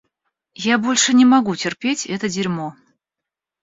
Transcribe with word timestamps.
Я 0.73 0.79
больше 0.79 1.13
не 1.13 1.25
могу 1.25 1.55
терпеть 1.55 2.07
это 2.07 2.27
дерьмо. 2.27 2.75